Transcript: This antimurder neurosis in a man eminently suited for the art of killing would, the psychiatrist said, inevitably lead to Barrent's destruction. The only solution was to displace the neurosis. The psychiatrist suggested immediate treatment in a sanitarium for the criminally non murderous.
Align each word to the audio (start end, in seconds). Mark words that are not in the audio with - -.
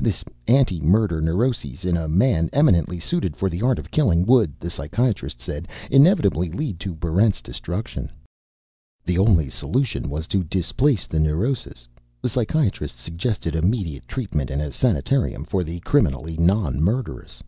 This 0.00 0.24
antimurder 0.48 1.22
neurosis 1.22 1.84
in 1.84 1.96
a 1.96 2.08
man 2.08 2.50
eminently 2.52 2.98
suited 2.98 3.36
for 3.36 3.48
the 3.48 3.62
art 3.62 3.78
of 3.78 3.92
killing 3.92 4.26
would, 4.26 4.58
the 4.58 4.68
psychiatrist 4.68 5.40
said, 5.40 5.68
inevitably 5.88 6.50
lead 6.50 6.80
to 6.80 6.96
Barrent's 6.96 7.40
destruction. 7.40 8.10
The 9.06 9.18
only 9.18 9.48
solution 9.48 10.10
was 10.10 10.26
to 10.26 10.42
displace 10.42 11.06
the 11.06 11.20
neurosis. 11.20 11.86
The 12.22 12.28
psychiatrist 12.28 12.98
suggested 12.98 13.54
immediate 13.54 14.08
treatment 14.08 14.50
in 14.50 14.60
a 14.60 14.72
sanitarium 14.72 15.44
for 15.44 15.62
the 15.62 15.78
criminally 15.78 16.36
non 16.38 16.80
murderous. 16.80 17.44